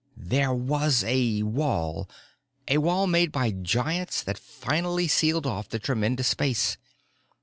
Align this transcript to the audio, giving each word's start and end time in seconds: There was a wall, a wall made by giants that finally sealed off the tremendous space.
There 0.17 0.51
was 0.51 1.03
a 1.03 1.43
wall, 1.43 2.09
a 2.67 2.79
wall 2.79 3.05
made 3.05 3.31
by 3.31 3.51
giants 3.51 4.23
that 4.23 4.39
finally 4.39 5.07
sealed 5.07 5.45
off 5.45 5.69
the 5.69 5.77
tremendous 5.77 6.29
space. 6.29 6.77